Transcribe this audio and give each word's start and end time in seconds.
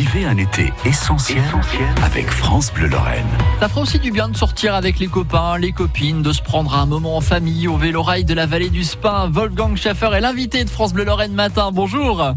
Vivez 0.00 0.24
un 0.24 0.38
été 0.38 0.72
essentiel, 0.86 1.44
avec 2.02 2.30
France 2.30 2.72
Bleu 2.72 2.88
Lorraine. 2.88 3.26
Ça 3.58 3.68
fera 3.68 3.82
aussi 3.82 3.98
du 3.98 4.10
bien 4.10 4.30
de 4.30 4.34
sortir 4.34 4.74
avec 4.74 4.98
les 4.98 5.08
copains, 5.08 5.58
les 5.58 5.72
copines, 5.72 6.22
de 6.22 6.32
se 6.32 6.40
prendre 6.40 6.74
un 6.74 6.86
moment 6.86 7.18
en 7.18 7.20
famille 7.20 7.68
au 7.68 7.76
vélo-rail 7.76 8.24
de 8.24 8.32
la 8.32 8.46
vallée 8.46 8.70
du 8.70 8.82
Spin. 8.82 9.28
Wolfgang 9.28 9.76
Schaffer 9.76 10.08
est 10.14 10.22
l'invité 10.22 10.64
de 10.64 10.70
France 10.70 10.94
Bleu 10.94 11.04
Lorraine 11.04 11.34
matin. 11.34 11.68
Bonjour. 11.70 12.32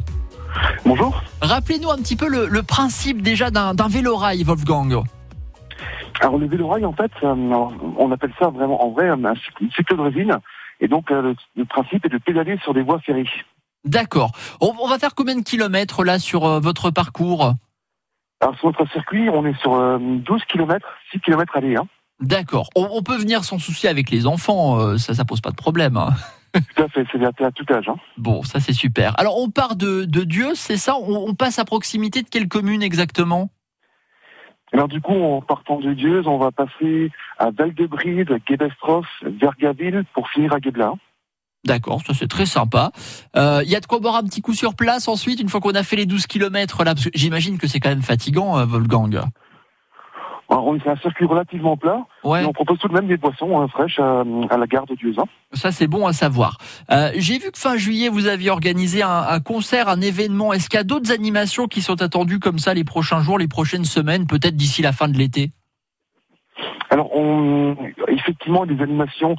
Bonjour. 0.85 1.23
Rappelez-nous 1.41 1.89
un 1.89 1.95
petit 1.95 2.17
peu 2.17 2.27
le, 2.27 2.47
le 2.47 2.63
principe 2.63 3.21
déjà 3.21 3.49
d'un 3.49 3.87
vélo-rail, 3.87 4.43
Wolfgang. 4.43 5.01
Alors 6.19 6.37
le 6.37 6.47
vélo-rail, 6.47 6.83
en 6.83 6.91
fait, 6.91 7.11
euh, 7.23 7.33
on 7.97 8.11
appelle 8.11 8.33
ça 8.39 8.49
vraiment 8.49 8.83
en 8.83 8.91
vrai 8.91 9.07
un 9.07 9.35
cycle, 9.73 9.95
de 9.95 10.01
résine. 10.01 10.37
Et 10.81 10.89
donc 10.89 11.11
euh, 11.11 11.21
le, 11.21 11.35
le 11.55 11.63
principe 11.63 12.05
est 12.05 12.09
de 12.09 12.17
pédaler 12.17 12.57
sur 12.61 12.73
des 12.73 12.81
voies 12.81 12.99
ferrées. 12.99 13.23
D'accord. 13.85 14.31
On, 14.61 14.73
on 14.79 14.87
va 14.87 14.97
faire 14.99 15.15
combien 15.15 15.35
de 15.35 15.43
kilomètres 15.43 16.03
là 16.03 16.19
sur 16.19 16.45
euh, 16.45 16.59
votre 16.59 16.91
parcours? 16.91 17.53
Alors 18.41 18.55
sur 18.57 18.67
notre 18.67 18.87
circuit, 18.91 19.29
on 19.29 19.45
est 19.45 19.57
sur 19.59 19.73
euh, 19.75 19.97
12 19.99 20.43
km, 20.45 20.87
6 21.11 21.19
km 21.21 21.55
aller. 21.57 21.75
Hein. 21.75 21.87
D'accord. 22.19 22.69
On, 22.75 22.87
on 22.91 23.03
peut 23.03 23.17
venir 23.17 23.43
sans 23.43 23.59
souci 23.59 23.87
avec 23.87 24.09
les 24.09 24.27
enfants, 24.27 24.79
euh, 24.79 24.97
ça, 24.97 25.13
ça 25.13 25.25
pose 25.25 25.41
pas 25.41 25.51
de 25.51 25.55
problème. 25.55 25.97
hein. 25.97 26.13
Tout 26.75 26.83
à 26.83 26.87
fait, 26.87 27.03
c'est 27.11 27.43
à 27.43 27.51
tout 27.51 27.65
âge. 27.73 27.89
Hein. 27.89 27.95
Bon, 28.17 28.43
ça 28.43 28.59
c'est 28.59 28.73
super. 28.73 29.19
Alors 29.19 29.39
on 29.39 29.49
part 29.49 29.75
de, 29.75 30.05
de 30.05 30.23
Dieu, 30.23 30.51
c'est 30.53 30.77
ça? 30.77 30.95
On, 30.97 31.29
on 31.29 31.33
passe 31.33 31.57
à 31.57 31.65
proximité 31.65 32.21
de 32.21 32.29
quelle 32.29 32.47
commune 32.47 32.83
exactement? 32.83 33.49
Alors 34.71 34.87
du 34.87 35.01
coup, 35.01 35.13
en 35.15 35.41
partant 35.41 35.79
de 35.79 35.93
Dieuze, 35.93 36.27
on 36.27 36.37
va 36.37 36.51
passer 36.51 37.11
à 37.39 37.49
Val-de-Bride, 37.51 38.37
Vergaville 39.23 40.03
pour 40.13 40.29
finir 40.29 40.53
à 40.53 40.59
Guébla. 40.59 40.93
D'accord, 41.65 42.01
ça 42.05 42.13
c'est 42.13 42.27
très 42.27 42.45
sympa. 42.45 42.91
Euh, 43.37 43.61
Il 43.63 43.69
y 43.71 43.75
a 43.75 43.79
de 43.79 43.85
quoi 43.85 43.99
boire 43.99 44.15
un 44.17 44.23
petit 44.23 44.41
coup 44.41 44.53
sur 44.53 44.75
place 44.75 45.07
ensuite, 45.07 45.39
une 45.39 45.47
fois 45.49 45.61
qu'on 45.61 45.75
a 45.75 45.83
fait 45.83 45.95
les 45.95 46.05
12 46.05 46.27
kilomètres 46.27 46.83
là, 46.83 46.93
parce 46.93 47.05
que 47.05 47.11
j'imagine 47.13 47.57
que 47.57 47.67
c'est 47.67 47.79
quand 47.79 47.89
même 47.89 48.01
fatigant, 48.01 48.57
euh, 48.59 48.65
Wolfgang. 48.65 49.21
Alors 50.49 50.67
on 50.67 50.77
c'est 50.79 50.89
un 50.89 50.97
circuit 50.97 51.25
relativement 51.25 51.77
plat. 51.77 52.05
Ouais, 52.23 52.43
on 52.45 52.51
propose 52.51 52.77
tout 52.77 52.87
de 52.89 52.93
même 52.93 53.07
des 53.07 53.15
boissons 53.17 53.59
hein, 53.59 53.67
fraîches 53.69 53.97
à, 53.97 54.23
à 54.49 54.57
la 54.57 54.67
gare 54.67 54.85
de 54.85 54.93
Dieuze. 54.93 55.17
hein. 55.17 55.23
ça 55.53 55.71
c'est 55.71 55.87
bon 55.87 56.05
à 56.05 56.13
savoir. 56.13 56.57
Euh, 56.91 57.11
J'ai 57.15 57.39
vu 57.39 57.49
que 57.49 57.57
fin 57.57 57.77
juillet 57.77 58.09
vous 58.09 58.27
aviez 58.27 58.49
organisé 58.51 59.01
un, 59.01 59.09
un 59.29 59.39
concert, 59.39 59.87
un 59.87 60.01
événement. 60.01 60.51
Est-ce 60.53 60.69
qu'il 60.69 60.77
y 60.77 60.81
a 60.81 60.83
d'autres 60.83 61.11
animations 61.11 61.67
qui 61.67 61.81
sont 61.81 62.01
attendues 62.01 62.39
comme 62.39 62.59
ça 62.59 62.73
les 62.73 62.83
prochains 62.83 63.21
jours, 63.21 63.39
les 63.39 63.47
prochaines 63.47 63.85
semaines, 63.85 64.27
peut-être 64.27 64.55
d'ici 64.57 64.81
la 64.81 64.91
fin 64.91 65.07
de 65.07 65.17
l'été? 65.17 65.51
Alors, 66.91 67.15
on, 67.15 67.75
effectivement, 68.09 68.67
des 68.67 68.79
animations 68.83 69.35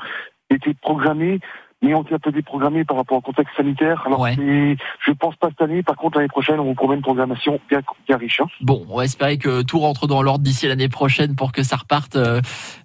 étaient 0.51 0.75
programmées, 0.75 1.39
mais 1.85 1.95
ont 1.95 2.03
été 2.03 2.15
un 2.15 2.19
peu 2.19 2.33
déprogrammées 2.33 2.85
par 2.85 2.97
rapport 2.97 3.19
au 3.19 3.21
contexte 3.21 3.55
sanitaire. 3.57 4.03
Alors, 4.07 4.21
Ouais. 4.21 4.35
je 4.37 5.13
pense 5.13 5.37
pas 5.37 5.49
cette 5.49 5.61
année. 5.61 5.83
Par 5.83 5.97
contre, 5.97 6.17
l'année 6.19 6.29
prochaine, 6.29 6.59
on 6.59 6.65
vous 6.65 6.75
promet 6.75 6.95
une 6.95 7.03
programmation 7.03 7.61
bien, 7.69 7.81
bien 8.09 8.17
riche. 8.17 8.41
hein. 8.41 8.47
Bon, 8.63 8.85
on 8.89 8.97
va 8.97 9.05
espérer 9.05 9.37
que 9.39 9.63
tout 9.63 9.79
rentre 9.79 10.07
dans 10.07 10.23
l'ordre 10.23 10.43
d'ici 10.45 10.67
l'année 10.67 10.89
prochaine 10.89 11.37
pour 11.37 11.53
que 11.53 11.63
ça 11.63 11.77
reparte 11.77 12.17
euh, 12.17 12.41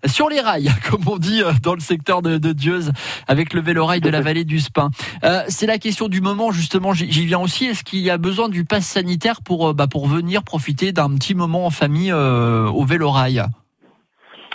sur 0.05 0.27
les 0.29 0.41
rails, 0.41 0.69
comme 0.89 1.01
on 1.07 1.17
dit 1.17 1.41
euh, 1.41 1.51
dans 1.63 1.73
le 1.73 1.79
secteur 1.79 2.21
de, 2.21 2.37
de 2.37 2.51
Dieuze, 2.51 2.91
avec 3.27 3.53
le 3.53 3.61
vélo-rail 3.61 4.01
de 4.01 4.09
la 4.09 4.21
vallée 4.21 4.43
du 4.43 4.59
Spin. 4.59 4.89
Euh, 5.23 5.43
c'est 5.47 5.65
la 5.67 5.77
question 5.77 6.07
du 6.09 6.19
moment, 6.21 6.51
justement, 6.51 6.93
j'y 6.93 7.25
viens 7.25 7.39
aussi. 7.39 7.65
Est-ce 7.65 7.83
qu'il 7.83 7.99
y 7.99 8.09
a 8.09 8.17
besoin 8.17 8.49
du 8.49 8.65
pass 8.65 8.85
sanitaire 8.85 9.41
pour, 9.41 9.73
bah, 9.73 9.87
pour 9.87 10.07
venir 10.07 10.43
profiter 10.43 10.91
d'un 10.91 11.09
petit 11.15 11.35
moment 11.35 11.65
en 11.65 11.69
famille 11.69 12.11
au 12.11 12.83
vélo-rail 12.85 13.43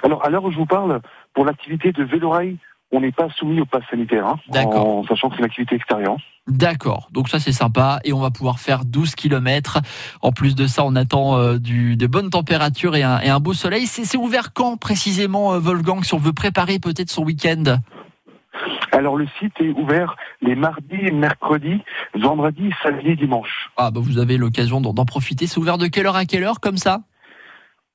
Alors, 0.02 0.24
à 0.24 0.28
l'heure 0.30 0.44
où 0.44 0.50
je 0.52 0.56
vous 0.56 0.66
parle, 0.66 1.00
pour 1.32 1.44
l'activité 1.44 1.92
de 1.92 2.04
vélo-rail, 2.04 2.56
on 2.94 3.00
n'est 3.00 3.12
pas 3.12 3.28
soumis 3.36 3.60
au 3.60 3.66
pass 3.66 3.82
sanitaire, 3.90 4.26
hein, 4.26 4.38
D'accord. 4.48 4.86
en 4.86 5.04
sachant 5.04 5.28
que 5.28 5.34
c'est 5.34 5.40
une 5.40 5.46
activité 5.46 5.74
extérieure. 5.74 6.16
D'accord, 6.46 7.08
donc 7.10 7.28
ça 7.28 7.40
c'est 7.40 7.52
sympa 7.52 7.98
et 8.04 8.12
on 8.12 8.20
va 8.20 8.30
pouvoir 8.30 8.60
faire 8.60 8.84
12 8.84 9.14
kilomètres. 9.14 9.80
En 10.20 10.30
plus 10.30 10.54
de 10.54 10.66
ça, 10.66 10.84
on 10.84 10.94
attend 10.94 11.36
euh, 11.36 11.58
du, 11.58 11.96
de 11.96 12.06
bonnes 12.06 12.30
températures 12.30 12.96
et 12.96 13.02
un, 13.02 13.18
et 13.20 13.30
un 13.30 13.40
beau 13.40 13.54
soleil. 13.54 13.86
C'est 13.86 14.16
ouvert 14.16 14.52
quand 14.52 14.76
précisément, 14.76 15.54
euh, 15.54 15.58
Wolfgang, 15.58 16.04
si 16.04 16.14
on 16.14 16.18
veut 16.18 16.32
préparer 16.32 16.78
peut-être 16.78 17.10
son 17.10 17.24
week-end? 17.24 17.78
Alors, 18.92 19.16
le 19.16 19.26
site 19.40 19.54
est 19.60 19.70
ouvert 19.70 20.14
les 20.40 20.54
mardis, 20.54 21.10
mercredis, 21.12 21.82
vendredis, 22.14 22.70
samedi, 22.82 23.16
dimanche. 23.16 23.70
Ah 23.76 23.90
bah 23.90 24.00
vous 24.00 24.18
avez 24.18 24.36
l'occasion 24.36 24.80
d'en 24.80 25.04
profiter. 25.04 25.48
C'est 25.48 25.58
ouvert 25.58 25.78
de 25.78 25.88
quelle 25.88 26.06
heure 26.06 26.14
à 26.14 26.26
quelle 26.26 26.44
heure 26.44 26.60
comme 26.60 26.76
ça? 26.76 27.00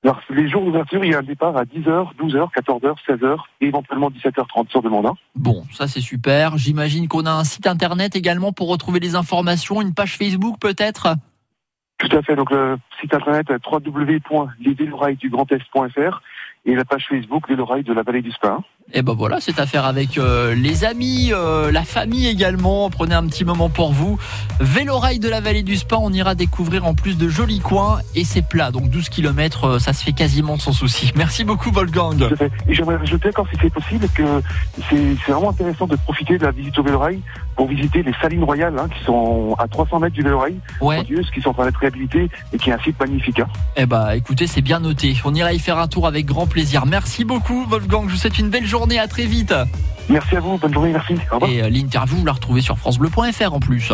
Alors, 0.04 0.22
les 0.30 0.50
jours 0.50 0.64
d'ouverture, 0.64 1.04
il 1.04 1.12
y 1.12 1.14
a 1.14 1.20
un 1.20 1.24
départ 1.24 1.58
à 1.58 1.66
10h, 1.66 2.16
12h, 2.18 2.48
14h, 2.56 2.96
16h, 3.08 3.36
et 3.60 3.68
éventuellement 3.68 4.10
17h30 4.10 4.70
sur 4.70 4.82
demande. 4.82 5.12
Bon, 5.36 5.66
ça 5.74 5.90
c'est 5.90 6.00
super. 6.00 6.58
J'imagine 6.58 7.10
qu'on 7.10 7.26
a 7.26 7.32
un 7.32 7.44
site 7.44 7.68
internet 7.68 8.16
également 8.16 8.54
pour 8.54 8.70
retrouver 8.70 9.02
les 9.02 9.16
informations, 9.16 9.82
une 9.82 9.94
page 9.94 10.16
Facebook 10.18 10.56
peut-être? 10.59 11.16
Tout 11.98 12.16
à 12.16 12.22
fait. 12.22 12.38
Donc 12.38 12.50
le 12.50 12.78
site 13.02 13.14
internet 13.14 13.48
www.lesvélorailsdugrandest.fr 13.50 16.22
et 16.69 16.75
la 16.75 16.85
page 16.85 17.06
Facebook 17.09 17.47
Vélorail 17.50 17.84
de 17.84 17.94
la 17.94 18.03
vallée 18.03 18.22
du 18.22 18.31
Spin. 18.31 18.59
Et 18.91 19.03
ben 19.03 19.13
voilà, 19.13 19.40
c'est 19.40 19.59
à 19.59 19.68
faire 19.68 19.85
avec 19.85 20.18
euh, 20.18 20.56
les 20.56 20.84
amis, 20.84 21.30
euh, 21.31 21.72
la 21.72 21.84
famille 21.84 22.28
également. 22.28 22.90
Prenez 22.90 23.13
un 23.13 23.28
petit 23.28 23.46
moment 23.46 23.69
pour 23.69 23.91
vous. 23.91 24.18
Vélorail 24.59 25.19
de 25.19 25.29
la 25.29 25.41
vallée 25.41 25.62
du 25.62 25.78
Spa, 25.78 25.97
on 26.00 26.12
ira 26.12 26.34
découvrir 26.34 26.85
en 26.85 26.96
plus 26.96 27.16
de 27.18 27.29
jolis 27.29 27.59
coins 27.59 28.00
et 28.16 28.24
c'est 28.24 28.41
plat. 28.41 28.72
Donc 28.72 28.90
12 28.90 29.09
km, 29.09 29.78
ça 29.79 29.94
se 29.94 30.03
fait 30.03 30.12
quasiment 30.13 30.58
sans 30.58 30.72
souci. 30.74 31.12
Merci 31.16 31.44
beaucoup 31.44 31.69
Wolfgang. 31.72 32.29
Et 32.68 32.74
j'aimerais 32.74 32.96
rajouter 32.96 33.29
encore 33.29 33.47
si 33.52 33.58
c'est 33.62 33.72
possible 33.72 34.08
que 34.16 34.41
c'est 34.90 35.13
vraiment 35.31 35.52
intéressant 35.52 35.85
de 35.85 35.96
profiter 35.96 36.38
de 36.38 36.46
la 36.46 36.52
visite 36.52 36.78
au 36.79 36.84
Vélorail 36.84 37.22
pour 37.56 37.68
visiter 37.68 38.02
les 38.03 38.13
salines 38.22 38.44
royales 38.44 38.78
hein, 38.79 38.88
qui 38.97 39.03
sont 39.03 39.56
à 39.59 39.68
300 39.68 40.00
mètres 40.00 40.16
du 40.16 40.24
Vélorail, 40.24 40.56
Ouais, 40.81 41.03
qui 41.03 41.41
sont 41.41 41.50
en 41.50 41.53
train 41.53 41.66
d'être 41.66 41.78
réhabilitées 41.79 42.29
et 42.53 42.58
qui 42.58 42.69
est 42.69 42.74
un 42.74 42.79
site 42.79 43.00
magnifique. 43.00 43.40
hein. 43.40 43.47
eh 43.75 43.85
ben 43.85 44.12
écoutez, 44.12 44.47
c'est 44.47 44.62
bien 44.62 44.79
noté. 44.79 45.16
On 45.25 45.35
ira 45.35 45.53
y 45.53 45.59
faire 45.59 45.78
un 45.78 45.88
tour 45.88 46.08
avec 46.08 46.25
grand 46.25 46.47
plaisir. 46.47 46.59
Merci 46.88 47.24
beaucoup 47.25 47.66
Wolfgang, 47.66 48.08
je 48.08 48.14
vous 48.14 48.20
souhaite 48.20 48.40
une 48.40 48.50
belle 48.50 48.66
journée, 48.66 49.00
à 49.00 49.08
très 49.08 49.25
vite. 49.25 49.53
Merci 50.09 50.36
à 50.36 50.40
vous, 50.40 50.58
bonne 50.58 50.74
journée, 50.74 50.92
merci. 50.92 51.14
Au 51.31 51.36
revoir. 51.36 51.52
Et 51.52 51.62
euh, 51.62 51.70
l'interview, 51.70 52.18
vous 52.18 52.25
la 52.25 52.34
retrouvez 52.34 52.62
sur 52.62 52.78
francebleu.fr 52.78 53.53
en 53.53 53.59
plus. 53.59 53.92